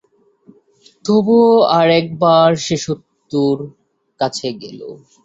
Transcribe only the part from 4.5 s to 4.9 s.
গেল।